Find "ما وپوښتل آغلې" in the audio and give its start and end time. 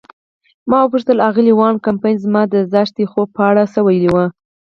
0.69-1.53